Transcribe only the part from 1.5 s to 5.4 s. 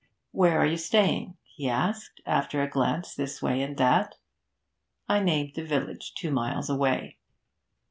asked, after a glance this way and that. I